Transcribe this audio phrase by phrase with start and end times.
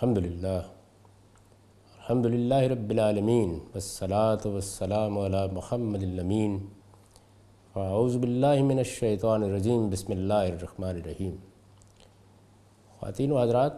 [0.00, 0.60] الحمد للہ۔
[1.96, 6.66] الحمد للہ رب العالمین۔ والصلاة والسلام علی محمد الامین۔
[7.74, 11.36] اعوذ باللہ من الشیطان الرجیم۔ بسم اللہ الرحمن الرحیم۔
[12.98, 13.72] خواتین و حضرات،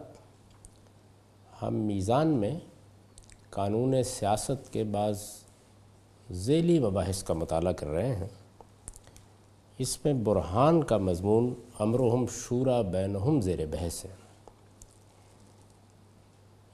[1.62, 2.60] ہم میزان میں
[3.50, 5.22] قانون سیاست کے بعض
[6.30, 8.28] ذیلی مباحث کا مطالعہ کر رہے ہیں۔
[9.78, 14.17] اس میں برہان کا مضمون امرہم شورا بینہم زیر بحث ہے۔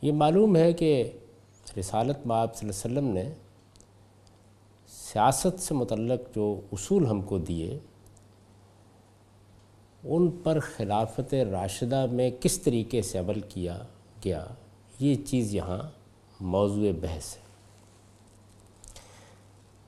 [0.05, 1.11] یہ معلوم ہے کہ
[1.79, 3.33] رسالت مآب صلی اللہ علیہ وسلم نے
[4.89, 7.79] سیاست سے متعلق جو اصول ہم کو دیے،
[10.05, 13.79] ان پر خلافت راشدہ میں کس طریقے سے عمل کیا
[14.25, 14.45] گیا،
[15.01, 15.83] یہ چیز یہاں
[16.41, 17.43] موضوع بحث ہے۔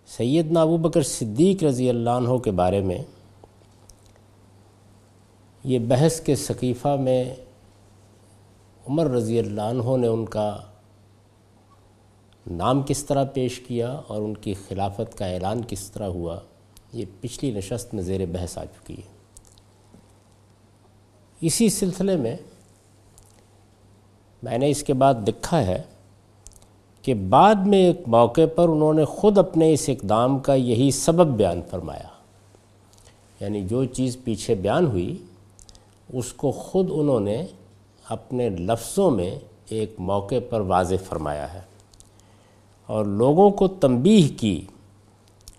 [0.06, 3.02] سیدنا ابو بکر صدیق رضی اللہ عنہ کے بارے میں
[5.64, 7.24] یہ بحث کے ثقیفہ میں
[8.88, 10.58] عمر رضی اللہ عنہ نے ان کا
[12.50, 16.38] نام کس طرح پیش کیا اور ان کی خلافت کا اعلان کس طرح ہوا،
[16.92, 19.16] یہ پچھلی نشست میں زیر بحث آ چکی ہے۔
[21.40, 22.36] اسی سلسلے میں
[24.42, 25.82] میں نے اس کے بعد لکھا ہے
[27.02, 31.26] کہ بعد میں ایک موقع پر انہوں نے خود اپنے اس اقدام کا یہی سبب
[31.26, 32.08] بیان فرمایا۔
[33.40, 35.18] یعنی جو چیز پیچھے بیان ہوئی،
[36.12, 37.46] اس کو خود انہوں نے
[38.10, 41.60] اپنے لفظوں میں ایک موقع پر واضح فرمایا ہے
[42.86, 44.66] اور لوگوں کو تنبیہ کی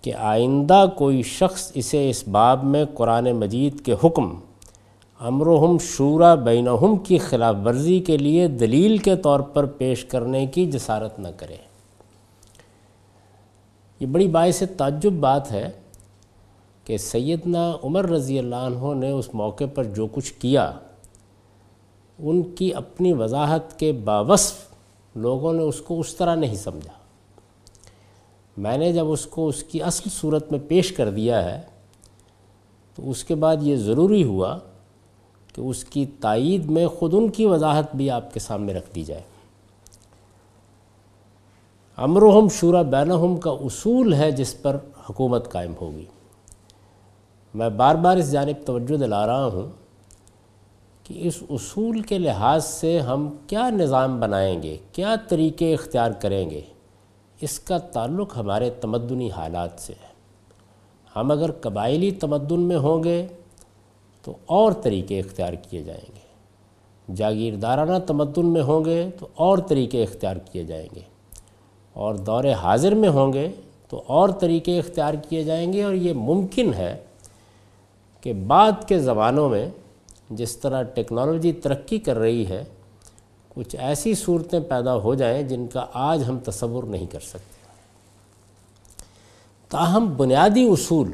[0.02, 4.34] کہ آئندہ کوئی شخص اسے اس باب میں قرآن مجید کے حکم،
[5.18, 10.66] امرہم شورا بینہم کی خلاف ورزی کے لیے دلیل کے طور پر پیش کرنے کی
[10.66, 11.56] جسارت نہ کرے۔
[14.00, 15.70] یہ بڑی باعث تعجب بات ہے
[16.84, 20.72] کہ سیدنا عمر رضی اللہ عنہ نے اس موقع پر جو کچھ کیا
[22.18, 24.56] ان کی اپنی وضاحت کے باوصف
[25.14, 26.92] لوگوں نے اس کو اس طرح نہیں سمجھا۔
[28.56, 31.60] میں نے جب اس کو اس کی اصل صورت میں پیش کر دیا ہے،
[32.94, 34.58] تو اس کے بعد یہ ضروری ہوا
[35.54, 39.04] کہ اس کی تائید میں خود ان کی وضاحت بھی آپ کے سامنے رکھ دی
[39.04, 39.22] جائے۔
[41.96, 44.76] امرہم شورا بینہم کا اصول ہے جس پر
[45.10, 46.04] حکومت قائم ہوگی۔
[47.54, 49.77] میں بار بار اس جانب توجہ دلا رہا ہوں۔
[51.08, 56.50] کہ اس اصول کے لحاظ سے ہم کیا نظام بنائیں گے، کیا طریقے اختیار کریں
[56.50, 56.60] گے،
[57.40, 60.08] اس کا تعلق ہمارے تمدنی حالات سے ہے۔
[61.16, 63.26] ہم اگر قبائلی تمدن میں ہوں گے
[64.22, 66.28] تو اور طریقے اختیار کیے جائیں گے۔
[67.14, 71.00] جاگیردارانہ تمدن میں ہوں گے تو اور طریقے اختیار کیے جائیں گے۔
[71.92, 73.52] اور دور حاضر میں ہوں گے
[73.88, 76.96] تو اور طریقے اختیار کیے جائیں گے۔ اور یہ ممکن ہے
[78.20, 79.70] کہ بعد کے زمانوں میں
[80.30, 82.64] جس طرح ٹیکنالوجی ترقی کر رہی ہے،
[83.48, 87.58] کچھ ایسی صورتیں پیدا ہو جائیں جن کا آج ہم تصور نہیں کر سکتے۔
[89.68, 91.12] تاہم، بنیادی اصول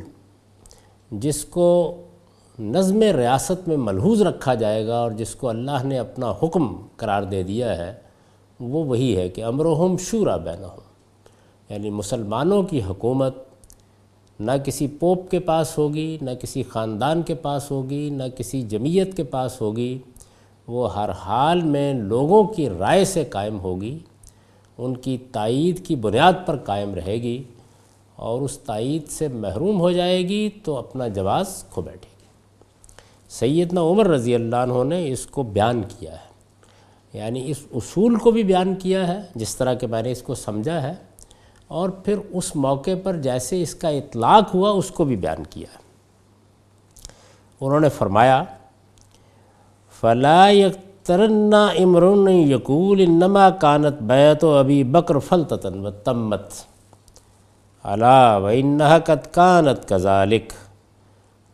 [1.10, 2.02] جس کو
[2.58, 7.22] نظم ریاست میں ملحوظ رکھا جائے گا اور جس کو اللہ نے اپنا حکم قرار
[7.22, 7.94] دے دیا ہے،
[8.60, 10.80] وہ وہی ہے کہ امرہم شورا بینہم
[11.68, 13.34] یعنی مسلمانوں کی حکومت
[14.40, 19.16] نہ کسی پوپ کے پاس ہوگی، نہ کسی خاندان کے پاس ہوگی، نہ کسی جمعیت
[19.16, 19.98] کے پاس ہوگی،
[20.66, 23.98] وہ ہر حال میں لوگوں کی رائے سے قائم ہوگی،
[24.78, 27.42] ان کی تائید کی بنیاد پر قائم رہے گی
[28.16, 32.24] اور اس تائید سے محروم ہو جائے گی تو اپنا جواز کھو بیٹھے گی۔
[33.28, 36.34] سیدنا عمر رضی اللہ عنہ نے اس کو بیان کیا ہے۔
[37.18, 40.34] یعنی اس اصول کو بھی بیان کیا ہے، جس طرح کہ میں نے اس کو
[40.34, 40.94] سمجھا ہے۔
[41.74, 45.66] اور پھر اس موقع پر جیسے اس کا اطلاق ہوا، اس کو بھی بیان کیا۔
[47.60, 48.42] انہوں نے فرمایا،
[50.00, 56.62] فلا یکترن امرن یقول انما کانت بیت و ابی بکر فلتتن و تمت
[57.84, 60.52] علا و انہا قد کانت کذالک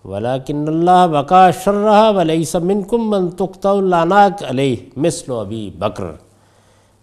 [0.04, 6.04] ولیکن اللہ بقا شرہ ولیس منکم من تقتو لاناک علیہ مثل ابی بکر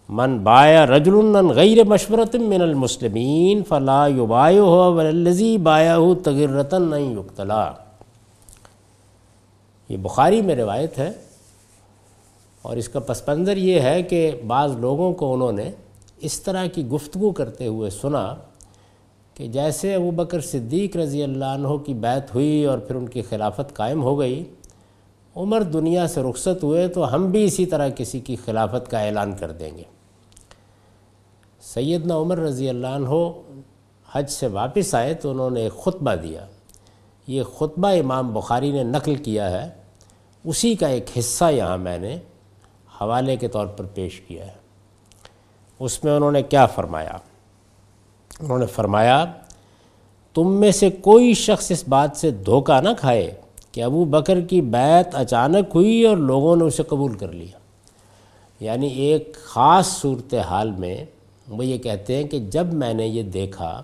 [0.10, 7.12] من بایا رجل غیر مشورت من المسلمین فلا یبایو ہو ولزی بایا ہو تغرتاً نہیں
[7.14, 7.72] یقتلا.
[9.90, 11.12] یہ بخاری میں روایت ہے
[12.62, 15.70] اور اس کا پس منظر یہ ہے کہ بعض لوگوں کو انہوں نے
[16.28, 18.24] اس طرح کی گفتگو کرتے ہوئے سنا
[19.36, 23.22] کہ جیسے ابو بکر صدیق رضی اللہ عنہ کی بیت ہوئی اور پھر ان کی
[23.30, 24.44] خلافت قائم ہو گئی،
[25.36, 29.34] عمر دنیا سے رخصت ہوئے تو ہم بھی اسی طرح کسی کی خلافت کا اعلان
[29.40, 29.84] کر دیں گے۔
[31.74, 33.10] سیدنا عمر رضی اللہ عنہ
[34.12, 36.46] حج سے واپس آئے تو انہوں نے ایک خطبہ دیا۔
[37.28, 39.70] یہ خطبہ امام بخاری نے نقل کیا ہے۔
[40.44, 42.16] اسی کا ایک حصہ یہاں میں نے
[43.02, 44.52] حوالے کے طور پر پیش کیا ہے۔
[45.80, 47.12] اس میں انہوں نے کیا فرمایا؟
[48.40, 49.26] انہوں نے فرمایا،
[50.34, 53.42] تم میں سے کوئی شخص اس بات سے دھوکہ نہ کھائے
[53.72, 57.58] کہ ابو بکر کی بیعت اچانک ہوئی اور لوگوں نے اسے قبول کر لیا۔
[58.60, 61.06] یعنی ایک خاص صورتحال میں
[61.48, 63.84] وہ یہ کہتے ہیں کہ جب میں نے یہ دیکھا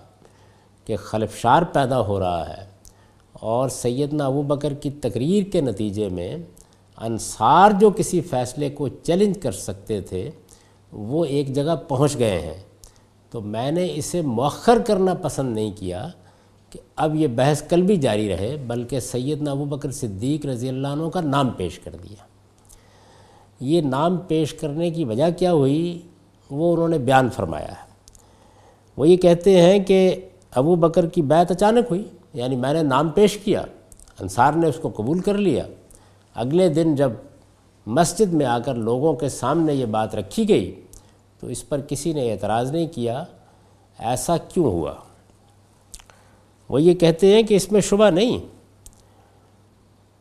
[0.85, 2.65] کہ خلفشار پیدا ہو رہا ہے
[3.31, 6.37] اور سیدنا ابو بکر کی تقریر کے نتیجے میں
[6.97, 10.31] انصار جو کسی فیصلے کو چیلنج کر سکتے تھے،
[10.91, 12.63] وہ ایک جگہ پہنچ گئے ہیں۔
[13.31, 16.07] تو میں نے اسے مؤخر کرنا پسند نہیں کیا
[16.69, 20.87] کہ اب یہ بحث کل بھی جاری رہے، بلکہ سیدنا ابو بکر صدیق رضی اللہ
[20.87, 22.23] عنہ کا نام پیش کر دیا۔
[23.59, 26.01] یہ نام پیش کرنے کی وجہ کیا ہوئی؟
[26.53, 27.91] وہ انہوں نے بیان فرمایا ہے۔
[28.97, 32.03] وہ یہ کہتے ہیں کہ ابو بکر کی بیعت اچانک ہوئی
[32.33, 33.61] یعنی میں نے نام پیش کیا،
[34.19, 35.65] انصار نے اس کو قبول کر لیا۔
[36.35, 37.11] اگلے دن جب
[37.87, 40.73] مسجد میں آ کر لوگوں کے سامنے یہ بات رکھی گئی،
[41.39, 43.23] تو اس پر کسی نے اعتراض نہیں کیا،
[43.99, 44.93] ایسا کیوں ہوا؟
[46.69, 48.37] وہ یہ کہتے ہیں کہ اس میں شبہ نہیں،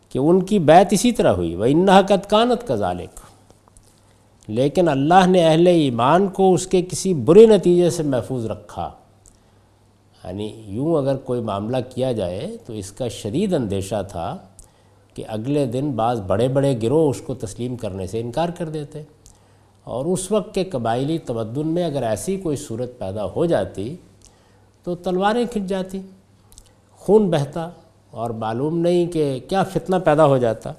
[0.08, 3.20] کہ ان کی بیعت اسی طرح ہوئی وہ انہ قد کانت کا ذالق
[4.48, 8.90] لیکن اللہ نے اہل ایمان کو اس کے کسی برے نتیجے سے محفوظ رکھا۔
[10.24, 14.36] یعنی یوں اگر کوئی معاملہ کیا جائے تو اس کا شدید اندیشہ تھا
[15.14, 19.02] کہ اگلے دن بعض بڑے بڑے گروہ اس کو تسلیم کرنے سے انکار کر دیتے۔
[19.84, 23.96] اور اس وقت کے قبائلی تمدن میں اگر ایسی کوئی صورت پیدا ہو جاتی
[24.82, 26.00] تو تلواریں کھنچ جاتی،
[26.92, 27.70] خون بہتا
[28.10, 30.72] اور معلوم نہیں کہ کیا فتنہ پیدا ہو جاتا۔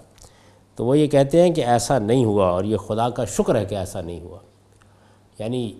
[0.75, 3.65] تو وہ یہ کہتے ہیں کہ ایسا نہیں ہوا اور یہ خدا کا شکر ہے
[3.65, 4.37] کہ ایسا نہیں ہوا۔
[5.39, 5.73] یعنی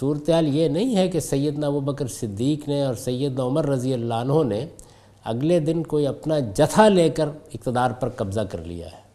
[0.00, 4.14] صورتحال یہ نہیں ہے کہ سیدنا ابو بکر صدیق نے اور سیدنا عمر رضی اللہ
[4.14, 4.66] عنہ نے
[5.24, 9.08] اگلے دن کوئی اپنا جتھا لے کر اقتدار پر قبضہ کر لیا ہے۔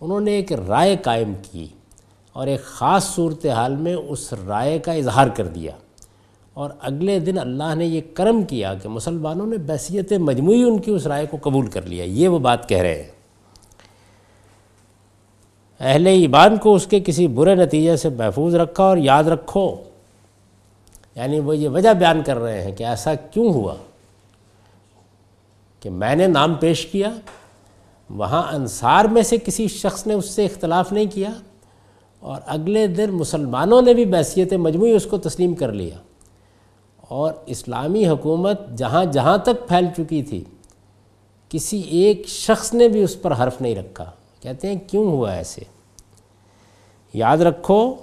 [0.00, 1.66] انہوں نے ایک رائے قائم کی
[2.32, 5.72] اور ایک خاص صورتحال میں اس رائے کا اظہار کر دیا۔
[6.54, 10.90] اور اگلے دن اللہ نے یہ کرم کیا کہ مسلمانوں نے بحثیت مجموعی ان کی
[10.90, 13.15] اس رائے کو قبول کر لیا۔ یہ وہ بات کہہ رہے ہیں۔
[15.80, 19.76] اہل ایمان کو اس کے کسی برے نتیجے سے محفوظ رکھا اور یاد رکھو۔
[21.14, 23.74] یعنی وہ یہ وجہ بیان کر رہے ہیں کہ ایسا کیوں ہوا
[25.80, 27.10] کہ میں نے نام پیش کیا،
[28.10, 31.30] وہاں انصار میں سے کسی شخص نے اس سے اختلاف نہیں کیا
[32.20, 35.96] اور اگلے دن مسلمانوں نے بھی بحثیت مجموعی اس کو تسلیم کر لیا۔
[37.00, 40.44] اور اسلامی حکومت جہاں جہاں تک پھیل چکی تھی،
[41.48, 44.10] کسی ایک شخص نے بھی اس پر حرف نہیں رکھا۔
[44.40, 45.60] کہتے ہیں، کیوں ہوا ایسے؟
[47.14, 47.94] یاد رکھو،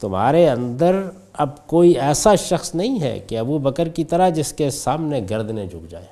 [0.00, 4.70] تمہارے اندر اب کوئی ایسا شخص نہیں ہے کہ ابو بکر کی طرح جس کے
[4.70, 6.06] سامنے گردنے جھک جائیں۔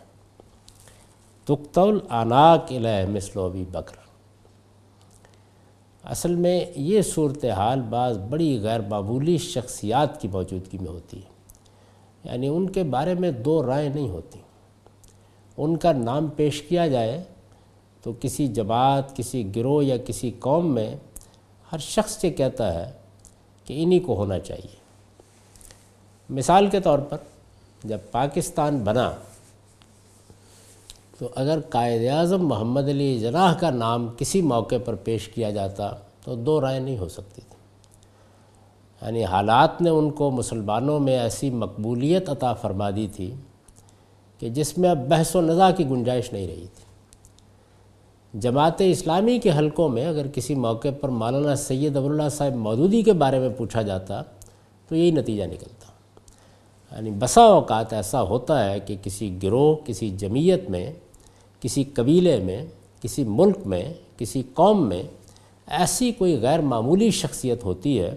[1.44, 3.96] تختول آناک الہ مثل ابی بکر۔
[6.04, 11.28] اصل میں یہ صورتحال بعض بڑی غیر معمولی شخصیات کی موجودگی میں ہوتی ہے۔
[12.24, 14.38] یعنی ان کے بارے میں دو رائے نہیں ہوتی۔
[15.56, 17.22] ان کا نام پیش کیا جائے
[18.04, 20.96] تو کسی جماعت، کسی گروہ یا کسی قوم میں
[21.72, 22.92] ہر شخص یہ کہتا ہے
[23.64, 24.76] کہ انہی کو ہونا چاہیے۔
[26.30, 27.16] مثال کے طور پر
[27.84, 29.12] جب پاکستان بنا
[31.18, 35.92] تو اگر قائد اعظم محمد علی جناح کا نام کسی موقع پر پیش کیا جاتا
[36.24, 37.56] تو دو رائے نہیں ہو سکتی تھی۔
[39.06, 43.34] یعنی حالات نے ان کو مسلمانوں میں ایسی مقبولیت عطا فرما دی تھی
[44.38, 46.83] کہ جس میں اب بحث و نزا کی گنجائش نہیں رہی تھی۔
[48.40, 53.12] جماعت اسلامی کے حلقوں میں اگر کسی موقع پر مولانا سید ابواللہ صاحب مودودی کے
[53.12, 54.22] بارے میں پوچھا جاتا
[54.88, 55.84] تو یہی نتیجہ نکلتا۔
[56.96, 60.92] یعنی بسا اوقات ایسا ہوتا ہے کہ کسی گروہ، کسی جمعیت میں،
[61.60, 62.66] کسی قبیلے میں،
[63.02, 65.02] کسی ملک میں، کسی قوم میں
[65.66, 68.14] ایسی کوئی غیر معمولی شخصیت ہوتی ہے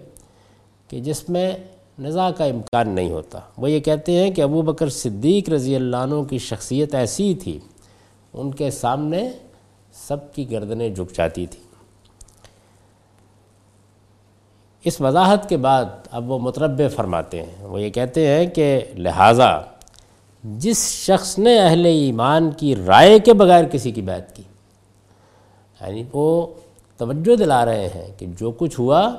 [0.88, 1.52] کہ جس میں
[1.98, 5.96] نزا کا امکان نہیں ہوتا۔ وہ یہ کہتے ہیں کہ ابو بکر صدیق رضی اللہ
[5.96, 7.58] عنہ کی شخصیت ایسی تھی،
[8.34, 9.30] ان کے سامنے
[9.92, 11.60] سب کی گردنیں جھک جاتی تھی
[14.84, 19.60] اس وضاحت کے بعد اب وہ متربع فرماتے ہیں۔ وہ یہ کہتے ہیں کہ لہٰذا
[20.44, 24.42] جس شخص نے اہل ایمان کی رائے کے بغیر کسی کی بیعت کی
[25.80, 26.46] یعنی وہ
[26.96, 29.16] توجہ دلا رہے ہیں کہ جو کچھ ہوا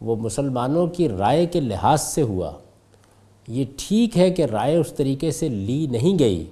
[0.00, 2.52] وہ مسلمانوں کی رائے کے لحاظ سے ہوا۔
[3.48, 6.44] یہ ٹھیک ہے کہ رائے اس طریقے سے لی نہیں گئی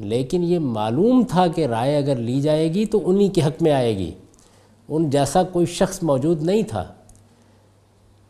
[0.00, 3.72] لیکن یہ معلوم تھا کہ رائے اگر لی جائے گی تو انہی کے حق میں
[3.72, 4.10] آئے گی۔
[4.88, 6.92] ان جیسا کوئی شخص موجود نہیں تھا۔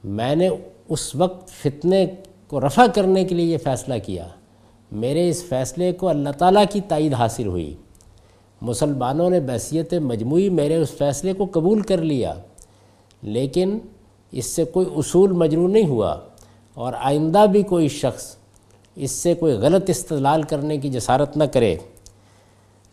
[0.05, 0.49] میں نے
[0.89, 2.07] اس وقت فتنے
[2.47, 4.29] کو رفع کرنے کے لیے یہ فیصلہ کیا۔
[4.93, 7.75] میرے اس فیصلے کو اللہ تعالیٰ کی تائید حاصل ہوئی۔
[8.63, 12.35] مسلمانوں نے بحثیت مجموعی میرے اس فیصلے کو قبول کر لیا۔
[13.23, 13.79] لیکن
[14.31, 16.17] اس سے کوئی اصول مجرو نہیں ہوا
[16.75, 18.37] اور آئندہ بھی کوئی شخص
[18.97, 21.77] اس سے کوئی غلط استدلال کرنے کی جسارت نہ کرے۔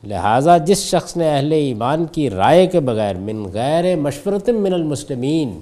[0.03, 5.59] لہٰذا جس شخص نے اہل ایمان کی رائے کے بغیر من غیر مشورت من المسلمین،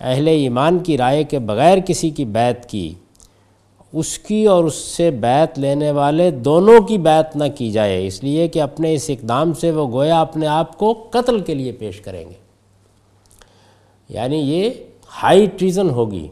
[0.00, 2.94] اہل ایمان کی رائے کے بغیر کسی کی بیعت کی،
[3.92, 8.24] اس کی اور اس سے بیعت لینے والے دونوں کی بیعت نہ کی جائے۔ اس
[8.24, 12.00] لیے کہ اپنے اس اقدام سے وہ گویا اپنے آپ کو قتل کے لیے پیش
[12.00, 12.34] کریں گے۔
[14.08, 14.70] یعنی یہ
[15.22, 16.28] ہائی ٹریزن ہوگی۔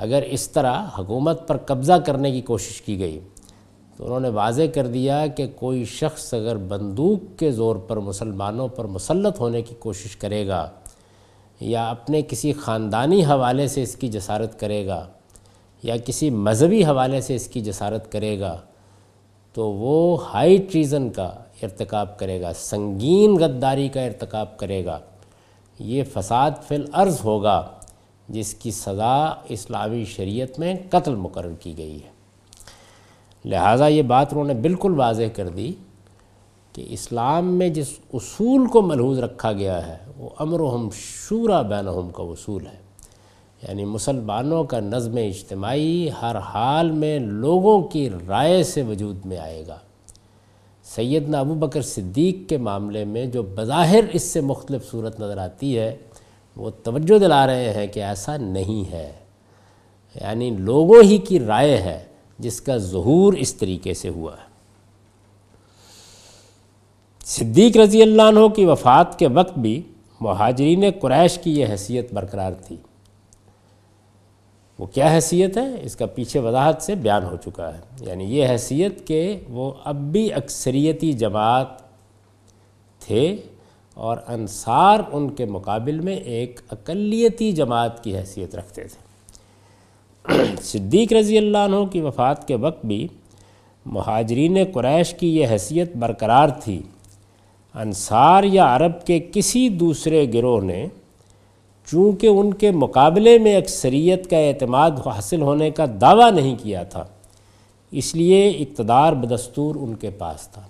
[0.00, 3.20] اگر اس طرح حکومت پر قبضہ کرنے کی کوشش کی گئی
[3.96, 8.68] تو انہوں نے واضح کر دیا کہ کوئی شخص اگر بندوق کے زور پر مسلمانوں
[8.68, 10.70] پر مسلط ہونے کی کوشش کرے گا
[11.60, 15.06] یا اپنے کسی خاندانی حوالے سے اس کی جسارت کرے گا
[15.82, 18.60] یا کسی مذہبی حوالے سے اس کی جسارت کرے گا
[19.52, 24.98] تو وہ ہائی ٹریزن کا ارتکاب کرے گا، سنگین غداری کا ارتکاب کرے گا۔
[25.78, 27.68] یہ فساد فی الارض ہوگا۔
[28.30, 32.10] جس کی سزا اسلامی شریعت میں قتل مقرر کی گئی ہے۔
[33.44, 35.72] لہٰذا یہ بات انہوں نے بالکل واضح کر دی
[36.72, 41.62] کہ اسلام میں جس اصول کو ملحوظ رکھا گیا ہے، وہ امر و ہم شورا
[41.62, 42.80] بینہم کا اصول ہے۔
[43.68, 49.64] یعنی مسلمانوں کا نظم اجتماعی ہر حال میں لوگوں کی رائے سے وجود میں آئے
[49.66, 49.78] گا۔
[50.84, 55.78] سیدنا ابو بکر صدیق کے معاملے میں جو بظاہر اس سے مختلف صورت نظر آتی
[55.78, 55.96] ہے
[56.56, 59.12] وہ توجہ دلا رہے ہیں کہ ایسا نہیں ہے۔
[60.14, 62.04] یعنی لوگوں ہی کی رائے ہے
[62.38, 64.50] جس کا ظہور اس طریقے سے ہوا۔ ہے
[67.24, 69.82] صدیق رضی اللہ عنہ کی وفات کے وقت بھی
[70.20, 72.76] مہاجرین قریش کی یہ حیثیت برقرار تھی۔
[74.78, 78.48] وہ کیا حیثیت ہے؟ اس کا پیچھے وضاحت سے بیان ہو چکا ہے۔ یعنی یہ
[78.48, 81.66] حیثیت کہ وہ اب بھی اکثریتی جماعت
[83.00, 83.36] تھے۔
[84.00, 89.08] اور انصار ان کے مقابل میں ایک اقلیتی جماعت کی حیثیت رکھتے تھے۔
[90.62, 93.06] صدیق رضی اللہ عنہ کی وفات کے وقت بھی
[93.86, 96.80] مہاجرین قریش کی یہ حیثیت برقرار تھی۔
[97.74, 100.86] انصار یا عرب کے کسی دوسرے گروہ نے
[101.88, 107.04] چونکہ ان کے مقابلے میں اکثریت کا اعتماد حاصل ہونے کا دعویٰ نہیں کیا تھا،
[107.92, 110.62] اس لیے اقتدار بدستور ان کے پاس تھا۔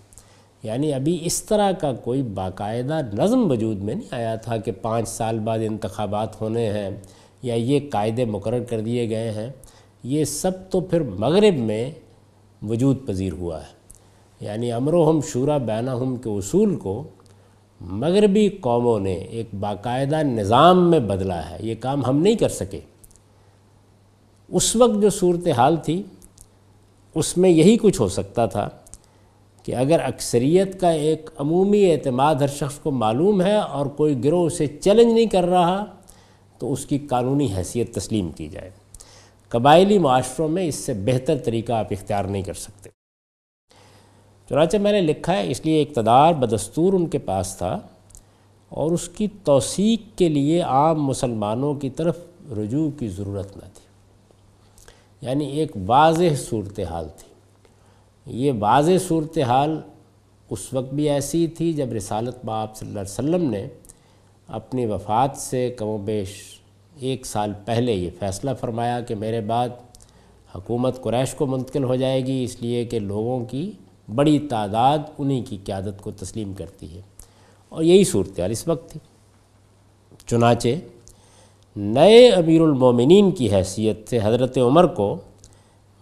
[0.63, 5.09] یعنی ابھی اس طرح کا کوئی باقاعدہ نظم وجود میں نہیں آیا تھا کہ پانچ
[5.09, 6.91] سال بعد انتخابات ہونے ہیں
[7.43, 9.49] یا یہ قاعدے مقرر کر دیے گئے ہیں،
[10.05, 11.91] یہ سب تو پھر مغرب میں
[12.63, 13.81] وجود پذیر ہوا ہے۔
[14.41, 17.03] یعنی امر و ہم شورا بینہ ہم کے اصول کو
[17.81, 22.81] مغربی قوموں نے ایک باقاعدہ نظام میں بدلا ہے، یہ کام ہم نہیں کر سکے۔
[24.49, 26.03] اس وقت جو صورتحال تھی،
[27.15, 28.69] اس میں یہی کچھ ہو سکتا تھا۔
[29.71, 34.47] کہ اگر اکثریت کا ایک عمومی اعتماد ہر شخص کو معلوم ہے اور کوئی گروہ
[34.47, 35.85] اسے چیلنج نہیں کر رہا،
[36.59, 38.71] تو اس کی قانونی حیثیت تسلیم کی جائے۔
[39.49, 42.91] قبائلی معاشروں میں اس سے بہتر طریقہ آپ اختیار نہیں کر سکتے۔
[44.49, 47.79] چنانچہ میں نے لکھا ہے، اس لیے اقتدار بدستور ان کے پاس تھا
[48.69, 52.19] اور اس کی توثیق کے لیے عام مسلمانوں کی طرف
[52.59, 53.87] رجوع کی ضرورت نہ تھی۔
[55.21, 57.30] یعنی ایک واضح صورتحال تھی۔
[58.31, 59.81] یہ واضح صورتحال
[60.51, 63.67] اس وقت بھی ایسی تھی جب رسالت باپ صلی اللہ علیہ وسلم نے
[64.49, 66.29] اپنی وفات سے کم و بیش
[66.99, 69.69] ایک سال پہلے یہ فیصلہ فرمایا کہ میرے بعد
[70.55, 73.73] حکومت قریش کو منتقل ہو جائے گی، اس لیے کہ لوگوں کی
[74.15, 77.01] بڑی تعداد انہی کی قیادت کو تسلیم کرتی ہے۔
[77.69, 79.01] اور یہی صورتحال اس وقت تھی۔
[80.27, 80.69] چنانچہ
[81.77, 85.17] نئے امیر المومنین کی حیثیت سے حضرت عمر کو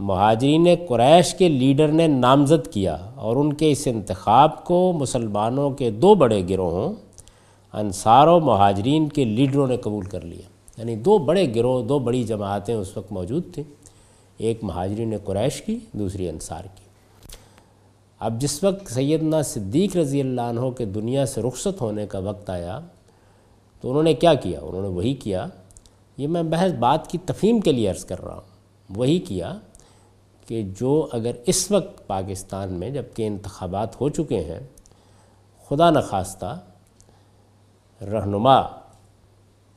[0.00, 5.90] مہاجرین قریش کے لیڈر نے نامزد کیا اور ان کے اس انتخاب کو مسلمانوں کے
[5.90, 6.93] دو بڑے گروہوں
[7.73, 12.23] انصار و مہاجرین کے لیڈروں نے قبول کر لیا۔ یعنی دو بڑے گروہ، دو بڑی
[12.23, 13.64] جماعتیں اس وقت موجود تھیں۔
[14.38, 16.83] ایک مہاجرین قریش کی، دوسری انصار کی۔
[18.21, 22.50] اب جس وقت سیدنا صدیق رضی اللہ عنہ کے دنیا سے رخصت ہونے کا وقت
[22.50, 22.81] آیا،
[23.81, 25.47] تو انہوں نے کیا کیا؟ انہوں نے وہی کیا۔
[26.17, 28.59] یہ میں بحث بات کی تفہیم کے لیے عرض کر رہا ہوں۔
[28.97, 29.59] وہی کیا
[30.49, 34.61] کہ جو اگر اس وقت پاکستان میں جبکہ انتخابات ہو چکے ہیں،
[35.69, 36.61] خدا نخواستہ
[38.00, 38.62] رہنما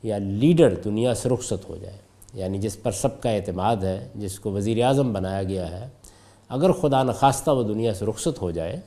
[0.03, 1.97] یا لیڈر دنیا سے رخصت ہو جائے
[2.33, 5.89] یعنی جس پر سب کا اعتماد ہے، جس کو وزیر اعظم بنایا گیا ہے،
[6.49, 8.79] اگر خدا نخواستہ وہ دنیا سے رخصت ہو جائے،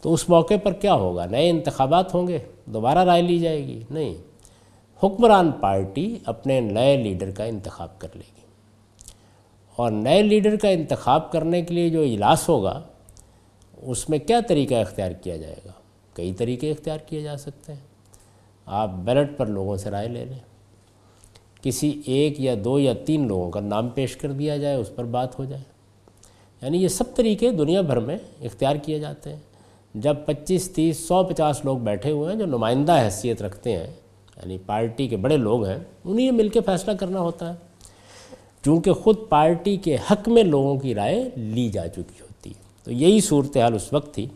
[0.00, 3.82] تو اس موقع پر کیا ہوگا؟ نئے انتخابات ہوں گے، دوبارہ رائے لی جائے گی؟
[3.90, 4.14] نہیں،
[5.02, 8.40] حکمران پارٹی اپنے نئے لیڈر کا انتخاب کر لے گی۔
[9.80, 12.82] اور نئے لیڈر کا انتخاب کرنے کے لیے جو اجلاس ہوگا،
[13.82, 15.72] اس میں کیا طریقہ اختیار کیا جائے گا؟
[16.14, 17.80] کئی طریقے اختیار کیے جا سکتے ہیں۔
[18.66, 20.38] آپ بیلٹ پر لوگوں سے رائے لے لیں۔
[21.62, 25.04] کسی ایک یا دو یا تین لوگوں کا نام پیش کر دیا جائے، اس پر
[25.04, 25.62] بات ہو جائے۔
[26.62, 29.40] یعنی یہ سب طریقے دنیا بھر میں اختیار کیے جاتے ہیں۔
[29.94, 33.86] جب پچیس، تیس، سو، پچاس لوگ بیٹھے ہوئے ہیں جو نمائندہ حیثیت رکھتے ہیں
[34.36, 37.69] یعنی پارٹی کے بڑے لوگ ہیں، انہیں مل کے فیصلہ کرنا ہوتا ہے۔
[38.64, 42.92] چونکہ خود پارٹی کے حق میں لوگوں کی رائے لی جا چکی ہوتی ہے۔ تو
[42.92, 44.26] یہی صورتحال اس وقت تھی۔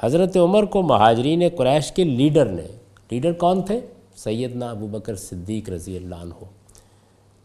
[0.00, 2.66] حضرت عمر کو مہاجرین قریش کے لیڈر نے،
[3.10, 3.80] لیڈر کون تھے؟
[4.16, 6.44] سیدنا ابو بکر صدیق رضی اللہ عنہ۔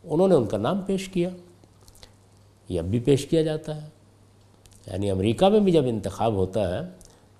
[0.03, 1.29] انہوں نے ان کا نام پیش کیا۔
[2.69, 3.87] یہ اب بھی پیش کیا جاتا ہے۔
[4.87, 6.89] یعنی امریکہ میں بھی جب انتخاب ہوتا ہے،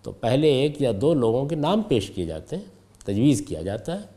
[0.01, 2.63] تو پہلے ایک یا دو لوگوں کے نام پیش کیے جاتے ہیں،
[3.05, 4.12] تجویز کیا جاتا ہے۔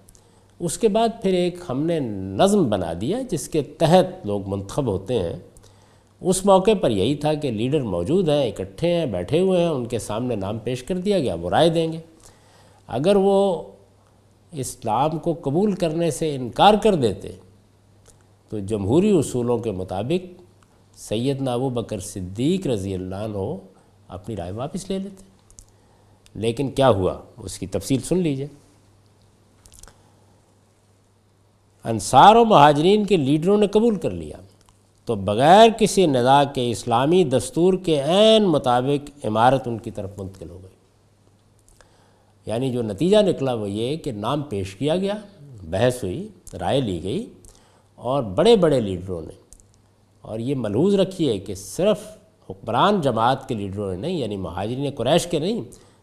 [0.58, 2.00] اس کے بعد پھر ایک ہم نے
[2.38, 5.36] نظم بنا دیا جس کے تحت لوگ منتخب ہوتے ہیں۔
[6.20, 9.86] اس موقع پر یہی تھا کہ لیڈر موجود ہیں، اکٹھے ہیں، بیٹھے ہوئے ہیں، ان
[9.86, 11.98] کے سامنے نام پیش کر دیا گیا، وہ رائے دیں گے۔
[12.86, 13.62] اگر وہ
[14.52, 17.28] اسلام کو قبول کرنے سے انکار کر دیتے،
[18.48, 20.42] تو جمہوری اصولوں کے مطابق
[20.96, 23.56] سید ابو بکر صدیق رضی اللہ عنہ
[24.08, 25.24] اپنی رائے واپس لے لیتے۔
[26.34, 28.46] لیکن کیا ہوا؟ اس کی تفصیل سن لیجیے۔
[31.86, 34.36] انصار و مہاجرین کے لیڈروں نے قبول کر لیا۔
[35.04, 40.50] تو بغیر کسی ندا کے اسلامی دستور کے عین مطابق عمارت ان کی طرف منتقل
[40.50, 40.70] ہو گئی۔
[42.46, 45.14] یعنی جو نتیجہ نکلا وہ یہ کہ نام پیش کیا گیا،
[45.70, 46.28] بحث ہوئی،
[46.60, 47.26] رائے لی گئی
[47.94, 49.34] اور بڑے بڑے لیڈروں نے۔
[50.20, 52.00] اور یہ ملحوظ رکھیے کہ صرف
[52.50, 55.62] حکمران جماعت کے لیڈروں نے نہیں یعنی مہاجرین قریش کے نہیں،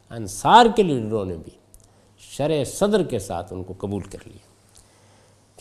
[0.10, 1.52] انصار کے لیڈروں نے بھی
[2.18, 4.53] شرع صدر کے ساتھ ان کو قبول کر لیا۔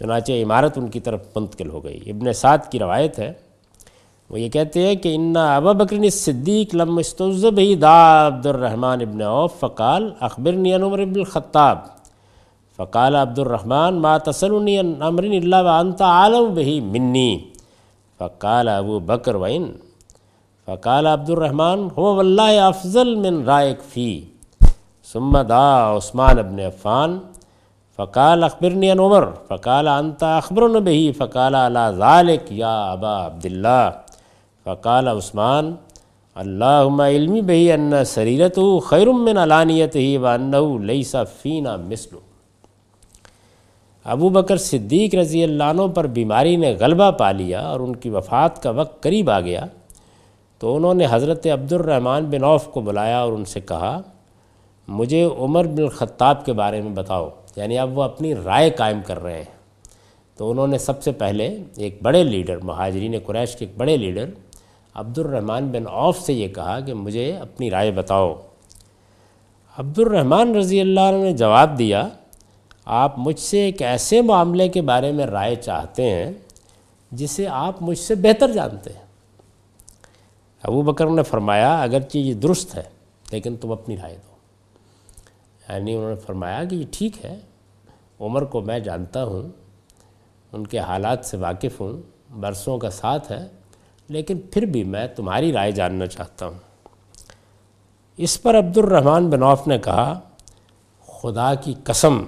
[0.02, 3.32] چنانچہ عمارت ان کی طرف منتقل ہو گئی۔ ابن سعد کی روایت ہے،
[4.30, 9.00] وہ یہ کہتے ہیں کہ انا ابا بکرین صدیق لم استوزب ہی دا عبد الرحمن
[9.00, 11.78] ابن اوف فقال اخبرنی عمر ابن الخطاب۔
[12.76, 17.38] فقال عبد الرحمن، ما تسلنی امر اللہ وانت عالم بہی منی۔
[18.18, 19.72] فقال ابو بکر وین
[20.66, 24.20] فقال عبد الرحمن، هو واللہ افضل من رائق فی۔
[25.12, 27.18] ثم دا عثمان ابن عفان
[28.02, 33.90] فقال اخبرنی ان عمر، فقال انت اخبر بہی فقال علا ذالک یا ابا عبداللہ۔
[34.64, 35.74] فقال عثمان
[36.34, 42.18] اللہ علمی بہی ان سریرت خیر من علانیت ہی و انہو لیسا فینا مثلو۔
[44.04, 48.10] ابو بکر صدیق رضی اللہ عنہ پر بیماری نے غلبہ پا لیا اور ان کی
[48.10, 49.64] وفات کا وقت قریب آ گیا۔
[50.58, 54.00] تو انہوں نے حضرت عبد الرحمن بن عوف کو بلایا اور ان سے کہا،
[54.88, 59.22] مجھے عمر بن الخطاب کے بارے میں بتاؤ۔ یعنی اب وہ اپنی رائے قائم کر
[59.22, 59.62] رہے ہیں۔
[60.36, 64.24] تو انہوں نے سب سے پہلے ایک بڑے لیڈر، مہاجرین قریش کے ایک بڑے لیڈر
[64.94, 68.34] عبد الرحمن بن عوف سے یہ کہا کہ مجھے اپنی رائے بتاؤ۔
[69.78, 72.08] عبد الرحمن رضی اللہ عنہ نے جواب دیا،
[72.84, 76.32] آپ مجھ سے ایک ایسے معاملے کے بارے میں رائے چاہتے ہیں
[77.10, 79.06] جسے آپ مجھ سے بہتر جانتے ہیں۔
[80.62, 82.82] ابو بکر نے فرمایا، اگرچہ یہ درست ہے،
[83.32, 84.31] لیکن تم اپنی رائے دو۔
[85.68, 87.40] یعنی انہوں نے فرمایا کہ یہ ٹھیک ہے،
[88.20, 89.42] عمر کو میں جانتا ہوں،
[90.52, 92.02] ان کے حالات سے واقف ہوں،
[92.40, 93.46] برسوں کا ساتھ ہے،
[94.08, 96.58] لیکن پھر بھی میں تمہاری رائے جاننا چاہتا ہوں۔
[98.16, 100.20] اس پر عبد الرحمن بن عوف نے کہا،
[101.06, 102.24] خدا کی قسم،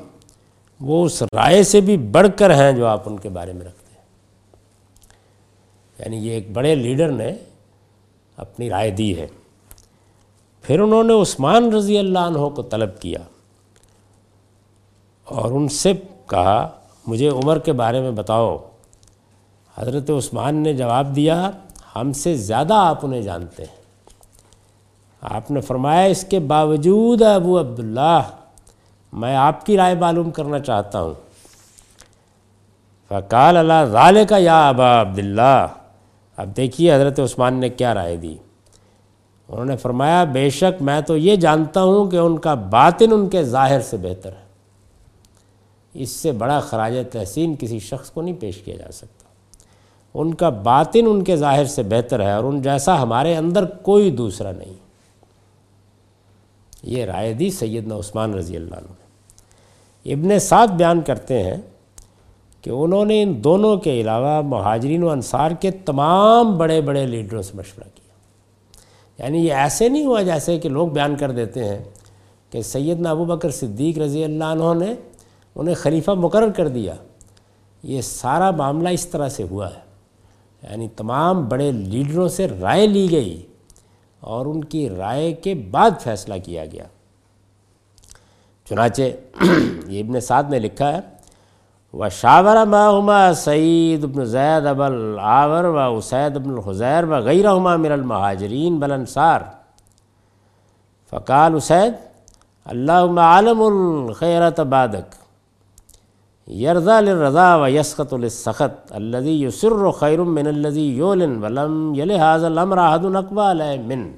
[0.81, 3.95] وہ اس رائے سے بھی بڑھ کر ہیں جو آپ ان کے بارے میں رکھتے
[3.95, 4.05] ہیں۔
[5.99, 7.33] یعنی یہ ایک بڑے لیڈر نے
[8.37, 9.27] اپنی رائے دی ہے۔
[10.67, 13.19] پھر انہوں نے عثمان رضی اللہ عنہ کو طلب کیا
[15.25, 15.93] اور ان سے
[16.27, 16.69] کہا،
[17.07, 18.59] مجھے عمر کے بارے میں بتاؤ۔
[19.79, 21.51] حضرت عثمان نے جواب دیا،
[21.97, 23.77] ہم سے زیادہ آپ انہیں جانتے ہیں۔
[25.21, 28.21] آپ نے فرمایا، اس کے باوجود ابو عبداللہ،
[29.13, 31.15] میں آپ کی رائے معلوم کرنا چاہتا ہوں۔
[33.09, 35.67] فقال، اللہ ظال کا یا ابا عبداللہ۔
[36.37, 38.37] اب دیکھیے حضرت عثمان نے کیا رائے دی۔
[39.49, 43.29] انہوں نے فرمایا، بے شک میں تو یہ جانتا ہوں کہ ان کا باطن ان
[43.29, 44.45] کے ظاہر سے بہتر ہے۔
[45.95, 49.25] اس سے بڑا خراج تحسین کسی شخص کو نہیں پیش کیا جا سکتا۔
[50.15, 54.11] ان کا باطن ان کے ظاہر سے بہتر ہے اور ان جیسا ہمارے اندر کوئی
[54.11, 54.73] دوسرا نہیں۔
[56.83, 58.93] یہ رائے دی سیدنا عثمان رضی اللہ عنہ
[60.13, 61.57] ابن سعد بیان کرتے ہیں
[62.63, 67.43] کہ انہوں نے ان دونوں کے علاوہ مہاجرین و انصار کے تمام بڑے بڑے لیڈروں
[67.43, 67.94] سے مشورہ کیا۔
[69.19, 71.79] یعنی یہ ایسے نہیں ہوا جیسے کہ لوگ بیان کر دیتے ہیں
[72.51, 74.95] کہ سیدنا ابو بکر صدیق رضی اللہ عنہ نے
[75.55, 76.95] انہیں خلیفہ مقرر کر دیا۔
[77.83, 79.81] یہ سارا معاملہ اس طرح سے ہوا ہے۔
[80.63, 83.47] یعنی تمام بڑے لیڈروں سے رائے لی گئی
[84.21, 86.85] اور ان کی رائے کے بعد فیصلہ کیا گیا۔
[88.69, 89.03] چنانچہ
[89.89, 91.14] یہ ابن سعد نے لکھا ہے
[91.99, 97.93] و شاور ماہما سعید ابن زید ابل آور و اسید ابن الحزیر و غیرہما من
[97.93, 99.41] المہاجرین بلنصار
[101.11, 101.93] فقال اسید
[102.65, 105.15] اللہ عالم الخیرت بادک
[106.51, 112.79] یرزا للرضا و یسخط للسخط۔ الذي يسر خیر من الذي یولن ولم یل حاض الامر
[112.79, 114.13] احد اقبال من۔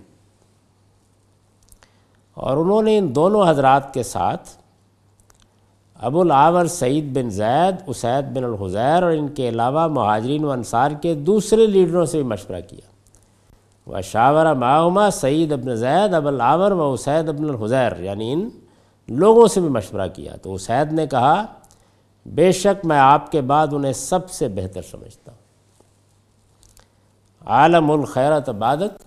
[2.34, 4.48] اور انہوں نے ان دونوں حضرات کے ساتھ
[5.98, 10.90] ابو العور سعید بن زید، اسید بن الحزیر اور ان کے علاوہ مہاجرین و انصار
[10.90, 12.90] کے دوسرے لیڈروں سے بھی مشورہ کیا۔
[13.86, 18.48] وہ شاور معما سعید ابن زید، ابو العور و اسید ابن الحزیر یعنی ان
[19.08, 21.46] لوگوں سے بھی مشورہ کیا۔ تو اسید نے کہا،
[22.26, 25.46] بے شک میں آپ کے بعد انہیں سب سے بہتر سمجھتا ہوں۔
[27.46, 29.05] عالم الخیرت عبادت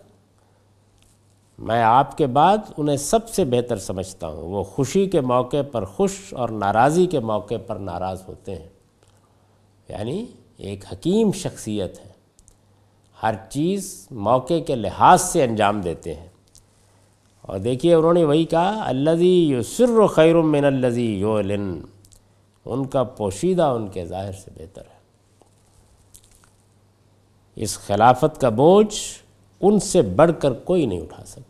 [1.60, 5.86] میں آپ کے بعد انہیں سب سے بہتر سمجھتا ہوں۔ وہ خوشی کے موقع پر
[5.86, 8.70] خوش اور ناراضی کے موقع پر ناراض ہوتے ہیں۔
[9.90, 10.26] یعنی
[10.58, 12.10] ایک حکیم شخصیت ہے۔
[13.24, 16.28] ہر چیز موقع کے لحاظ سے انجام دیتے ہیں۔
[17.42, 21.82] اور دیکھیے انہوں نے وہی کہا الزی یسر و خیر من الزی یولن
[22.66, 25.00] ان کا پوشیدہ ان کے ظاہر سے بہتر ہے۔
[27.56, 28.96] اس خلافت کا بوجھ
[29.62, 31.49] ان سے بڑھ کر کوئی نہیں اٹھا سکتا۔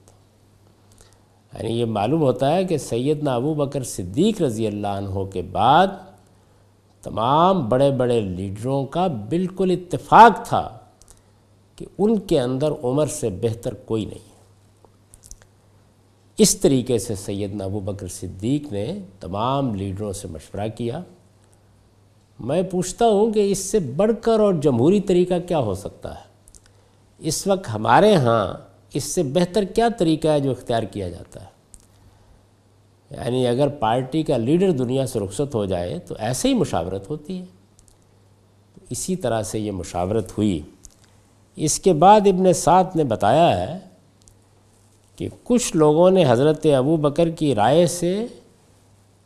[1.53, 5.87] یعنی یہ معلوم ہوتا ہے کہ سیدنا ابو بکر صدیق رضی اللہ عنہ کے بعد
[7.01, 10.77] تمام بڑے بڑے لیڈروں کا بالکل اتفاق تھا
[11.75, 14.29] کہ ان کے اندر عمر سے بہتر کوئی نہیں
[16.37, 21.01] اس طریقے سے سیدنا ابو بکر صدیق نے تمام لیڈروں سے مشورہ کیا۔
[22.39, 26.23] میں پوچھتا ہوں کہ اس سے بڑھ کر اور جمہوری طریقہ کیا ہو سکتا ہے؟
[27.19, 31.59] اس وقت ہمارے ہاں اس سے بہتر کیا طریقہ ہے جو اختیار کیا جاتا ہے؟
[33.11, 37.39] یعنی اگر پارٹی کا لیڈر دنیا سے رخصت ہو جائے تو ایسے ہی مشاورت ہوتی
[37.39, 37.45] ہے۔
[38.89, 40.61] اسی طرح سے یہ مشاورت ہوئی۔
[41.55, 43.79] اس کے بعد ابن سعد نے بتایا ہے
[45.15, 48.25] کہ کچھ لوگوں نے حضرت ابو بکر کی رائے سے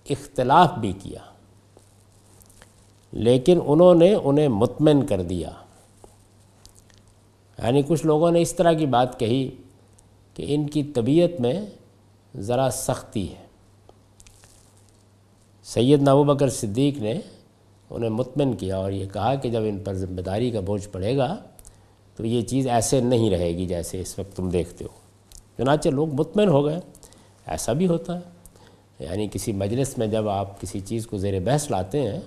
[0.10, 1.20] اختلاف بھی کیا،
[3.12, 5.50] لیکن انہوں نے انہیں مطمئن کر دیا۔
[7.58, 9.52] یعنی کچھ لوگوں نے اس طرح کی بات کہی
[10.34, 11.66] کہ ان کی طبیعت میں
[12.38, 13.44] ذرا سختی ہے۔
[15.64, 17.20] سید نابو بکر صدیق نے
[17.90, 21.18] انہیں مطمئن کیا اور یہ کہا کہ جب ان پر ذمہ داری کا بوجھ پڑے
[21.18, 21.38] گا
[22.16, 25.04] تو یہ چیز ایسے نہیں رہے گی جیسے اس وقت تم دیکھتے ہو۔
[25.58, 26.80] چنانچہ لوگ مطمئن ہو گئے،
[27.46, 28.22] ایسا بھی ہوتا ہے۔
[29.00, 32.20] یعنی کسی مجلس میں جب آپ کسی چیز کو زیر بحث لاتے ہیں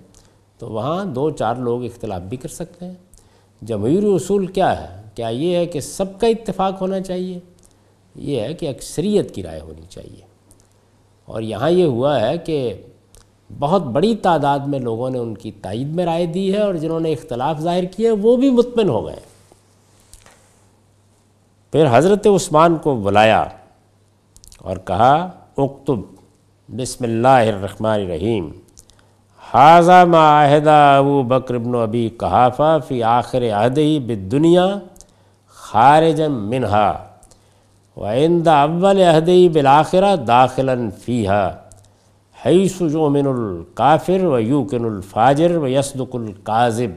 [0.58, 2.94] تو وہاں دو چار لوگ اختلاف بھی کر سکتے ہیں۔
[3.62, 7.38] جمہوری اصول کیا ہے؟ کیا یہ ہے کہ سب کا اتفاق ہونا چاہیے؟
[8.14, 10.20] یہ ہے کہ اکثریت کی رائے ہونی چاہیے۔
[11.24, 12.74] اور یہاں یہ ہوا ہے کہ
[13.58, 17.00] بہت بڑی تعداد میں لوگوں نے ان کی تائید میں رائے دی ہے اور جنہوں
[17.00, 19.16] نے اختلاف ظاہر کیے وہ بھی مطمئن ہو گئے۔
[21.72, 23.44] پھر حضرت عثمان کو بلایا
[24.58, 25.98] اور کہا، اکتب
[26.68, 28.50] بسم اللہ الرحمن الرحیم۔
[29.38, 34.78] حاضہ معاہدہ ابو بکر ابن ابی کہافہ فی آخر عہدہی بالدنیا۔
[35.76, 36.90] خارج منہا
[37.96, 41.48] وعند اول عہدی بالآخرہ داخلا فیہا،
[42.46, 46.90] حیث من القافر و یوکن الفاجر و یسدق القاذب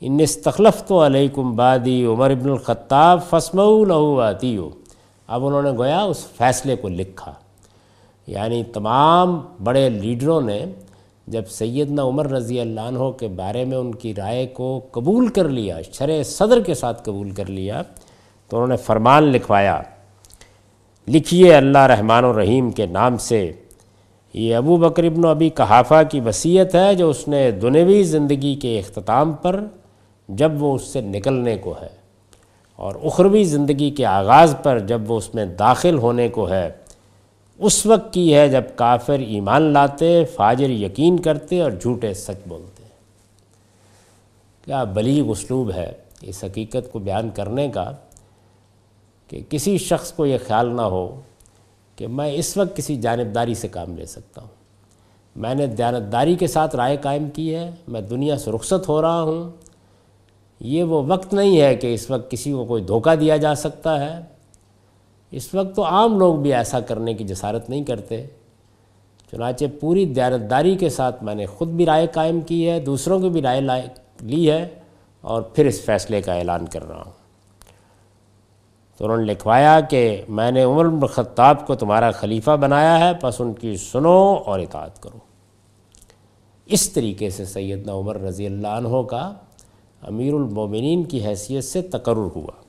[0.00, 4.68] ان استخلفت علیکم بادی عمر ابن الخطاب فسمعو لہو آتیو
[5.26, 7.32] اب انہوں نے گویا اس فیصلے کو لکھا۔
[8.26, 10.64] یعنی تمام بڑے لیڈروں نے
[11.26, 15.48] جب سیدنا عمر رضی اللہ عنہ کے بارے میں ان کی رائے کو قبول کر
[15.48, 17.82] لیا، شرع صدر کے ساتھ قبول کر لیا،
[18.50, 19.80] تو انہوں نے فرمان لکھوایا،
[21.08, 23.50] لکھیے اللہ رحمان الرحیم کے نام سے،
[24.34, 28.78] یہ ابو بکر ابن ابی کہافہ کی وصیت ہے جو اس نے دنوی زندگی کے
[28.78, 29.60] اختتام پر
[30.28, 31.88] جب وہ اس سے نکلنے کو ہے،
[32.78, 36.68] اور اخروی زندگی کے آغاز پر جب وہ اس میں داخل ہونے کو ہے۔
[37.58, 42.82] اس وقت کی ہے جب کافر ایمان لاتے، فاجر یقین کرتے اور جھوٹے سچ بولتے۔
[44.64, 47.92] کیا بلیغ اسلوب ہے اس حقیقت کو بیان کرنے کا
[49.28, 51.20] کہ کسی شخص کو یہ خیال نہ ہو
[51.96, 54.48] کہ میں اس وقت کسی جانبداری سے کام لے سکتا ہوں۔
[55.36, 59.22] میں نے دیانتداری کے ساتھ رائے قائم کی ہے، میں دنیا سے رخصت ہو رہا
[59.22, 59.50] ہوں۔
[60.60, 64.00] یہ وہ وقت نہیں ہے کہ اس وقت کسی کو کوئی دھوکہ دیا جا سکتا
[64.00, 64.33] ہے۔
[65.36, 68.26] اس وقت تو عام لوگ بھی ایسا کرنے کی جسارت نہیں کرتے۔
[69.30, 73.28] چنانچہ پوری دیانتداری کے ساتھ میں نے خود بھی رائے قائم کی ہے، دوسروں کی
[73.28, 73.60] بھی رائے
[74.20, 74.68] لی ہے
[75.20, 77.12] اور پھر اس فیصلے کا اعلان کر رہا ہوں۔
[78.98, 83.12] تو انہوں نے لکھوایا کہ میں نے عمر بن خطاب کو تمہارا خلیفہ بنایا ہے،
[83.20, 85.18] پس ان کی سنو اور اطاعت کرو۔
[86.66, 89.32] اس طریقے سے سیدنا عمر رضی اللہ عنہ کا
[90.02, 92.63] امیر المومنین کی حیثیت سے تقرر ہوا۔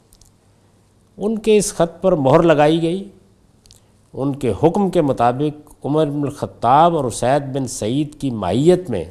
[1.17, 3.10] ان کے اس خط پر مہر لگائی گئی۔
[4.13, 9.06] ان کے حکم کے مطابق عمر بن الخطاب اور اسید بن سعید کی ماہیت میں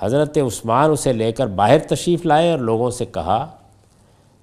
[0.00, 3.46] حضرت عثمان اسے لے کر باہر تشریف لائے اور لوگوں سے کہا،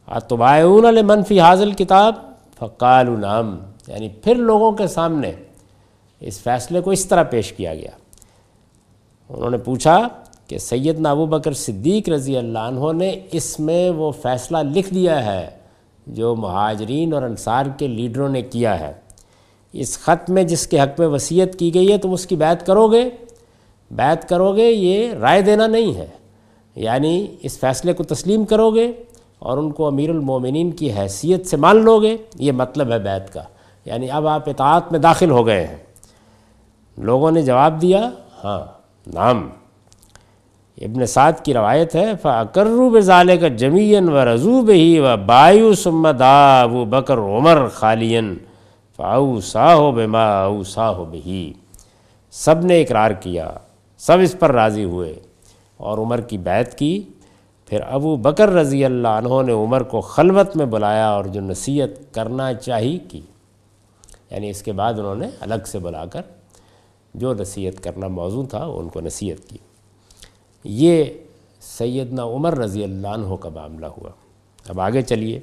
[0.08, 2.16] اتباعون المنفی حاضل کتاب؟
[2.60, 5.32] فقال نام یعنی پھر لوگوں کے سامنے
[6.20, 7.92] اس فیصلے کو اس طرح پیش کیا گیا۔
[9.30, 10.08] انہوں نے پوچھا
[10.48, 15.26] کہ سیدنا ابو بکر صدیق رضی اللہ عنہ نے اس میں وہ فیصلہ لکھ دیا
[15.26, 15.50] ہے۔
[16.08, 18.94] جو مہاجرین اور انصار کے لیڈروں نے کیا ہے۔
[19.74, 22.66] اس خط میں جس کے حق میں وصیت کی گئی ہے تم اس کی بیعت
[22.66, 23.10] کرو گے۔
[23.92, 26.08] بیعت کرو گے، یہ رائے دینا نہیں ہے۔
[26.76, 28.92] یعنی اس فیصلے کو تسلیم کرو گے
[29.40, 33.34] اور ان کو امیر المومنین کی حیثیت سے مان لو گے۔ یہ مطلب ہے بیت
[33.34, 33.44] کا۔
[33.86, 35.78] یعنی اب آپ اطاعت میں داخل ہو گئے ہیں۔
[36.98, 38.10] لوگوں نے جواب دیا
[38.44, 38.66] ہاں
[39.14, 39.50] نام
[40.82, 46.64] ابن سعد کی روایت ہے فکرو بزالے کا جمین و رضوب ہی و بایو سمدا
[46.64, 48.38] و بکر عمر خالین
[48.98, 51.54] فاؤ سا ہو بے او سا ہو بہی
[52.32, 53.52] سب نے اقرار کیا،
[53.98, 55.20] سب اس پر راضی ہوئے
[55.78, 57.04] اور عمر کی بیت کی۔
[57.66, 62.14] پھر ابو بکر رضی اللہ عنہ نے عمر کو خلوت میں بلایا اور جو نصیحت
[62.14, 63.22] کرنا چاہی کی۔
[64.32, 66.22] یعنی اس کے بعد انہوں نے الگ سے بلا کر
[67.14, 69.58] جو نصیحت کرنا موضوع تھا، ان کو نصیحت کی۔
[70.68, 71.06] یہ
[71.62, 74.10] سیدنا عمر رضی اللہ عنہ کا معاملہ ہوا۔
[74.70, 75.40] اب آگے چلیے۔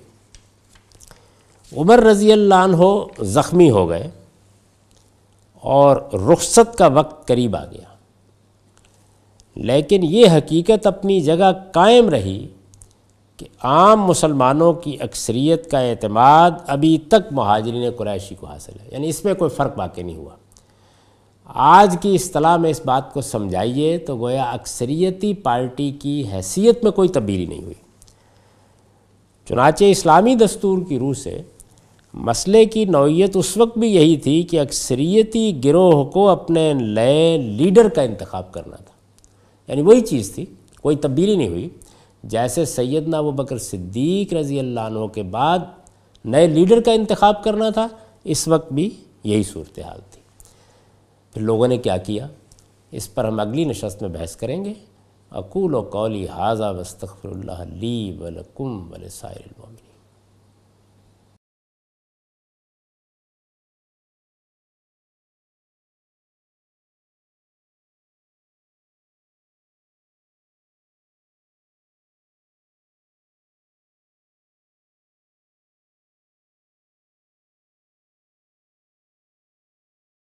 [1.76, 2.82] عمر رضی اللہ عنہ
[3.20, 4.10] زخمی ہو گئے
[5.60, 7.94] اور رخصت کا وقت قریب آ گیا۔
[9.56, 12.48] لیکن یہ حقیقت اپنی جگہ قائم رہی
[13.36, 19.08] کہ عام مسلمانوں کی اکثریت کا اعتماد ابھی تک مہاجرین قریشی کو حاصل ہے۔ یعنی
[19.08, 20.34] اس میں کوئی فرق واقع نہیں ہوا۔
[21.54, 26.92] آج کی اصطلاح میں اس بات کو سمجھائیے تو گویا اکثریتی پارٹی کی حیثیت میں
[26.92, 27.74] کوئی تبدیلی نہیں ہوئی۔
[29.48, 31.42] چنانچہ اسلامی دستور کی روح سے
[32.14, 37.88] مسئلے کی نوعیت اس وقت بھی یہی تھی کہ اکثریتی گروہ کو اپنے نئے لیڈر
[37.88, 38.92] کا انتخاب کرنا تھا۔
[39.68, 40.44] یعنی وہی چیز تھی،
[40.82, 41.68] کوئی تبدیلی نہیں ہوئی۔
[42.24, 45.58] جیسے سیدنا ابو بکر صدیق رضی اللہ عنہ کے بعد
[46.24, 47.88] نئے لیڈر کا انتخاب کرنا تھا،
[48.24, 48.90] اس وقت بھی
[49.24, 50.21] یہی صورتحال تھی۔
[51.32, 52.28] پھر لوگوں نے کیا کیا؟
[52.90, 54.74] اس پر ہم اگلی نشست میں بحث کریں گے۔
[55.30, 59.91] اقول و قولی حاضہ وستغفر اللہ لی ولکم ولسائر المومنین